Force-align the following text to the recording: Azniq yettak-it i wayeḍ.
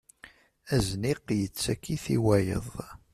Azniq 0.75 1.21
yettak-it 1.39 2.05
i 2.15 2.17
wayeḍ. 2.23 2.69